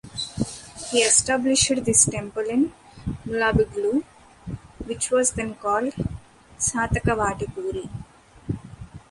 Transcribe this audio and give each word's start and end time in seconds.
He 0.89 1.03
established 1.03 1.71
this 1.85 2.05
temple 2.05 2.41
in 2.41 2.73
Mulabagilu, 3.23 4.03
which 4.87 5.11
was 5.11 5.29
then 5.33 5.53
called 5.53 5.93
Shathaka 6.57 7.15
Vatipuri. 7.15 7.87